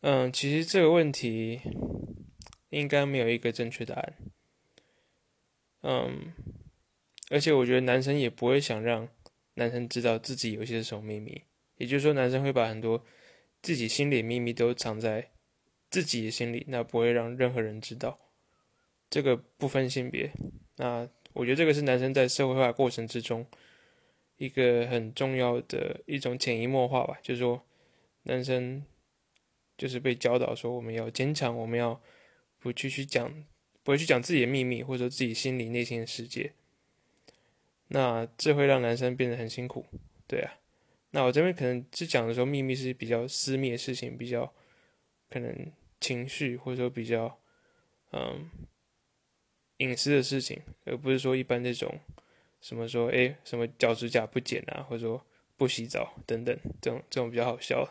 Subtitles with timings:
[0.00, 1.60] 嗯，其实这个问题
[2.70, 4.14] 应该没有一个正确答案。
[5.82, 6.32] 嗯，
[7.30, 9.08] 而且我觉得男生也不会想让
[9.54, 11.42] 男生知道自己有些什么秘密，
[11.76, 13.04] 也就是说，男生会把很多
[13.62, 15.30] 自己心里秘密都藏在
[15.90, 18.18] 自己的心里，那不会让任何人知道。
[19.08, 20.32] 这个不分性别，
[20.76, 23.46] 那我觉得这个是男生在社会化过程之中
[24.36, 27.64] 一个很重要的一种潜移默化吧，就是说，
[28.24, 28.84] 男生
[29.76, 32.00] 就是被教导说我们要坚强，我们要
[32.58, 33.44] 不去去讲。
[33.82, 36.52] 不会去讲自己的秘密，或者说自己心里内心的世界，
[37.86, 39.86] 那这会让男生变得很辛苦，
[40.26, 40.58] 对啊。
[41.12, 44.52] 那我这边可能是讲的时候，秘密是比较私密的事情，比较
[45.30, 45.70] 可能
[46.00, 47.38] 情绪或者说比较
[48.10, 48.50] 嗯
[49.76, 51.96] 隐私的事情，而不是说一般这种
[52.60, 55.24] 什么说哎什么脚趾甲不剪啊，或者说
[55.56, 57.88] 不洗澡等等这种这种比较好笑。